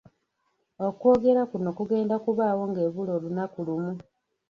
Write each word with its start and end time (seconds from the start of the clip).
Okwogera 0.87 1.41
kuno 1.51 1.69
kugenda 1.77 2.15
kubaawo 2.23 2.63
ng’ebula 2.69 3.11
olunaku 3.17 3.57
lumu 3.67 3.93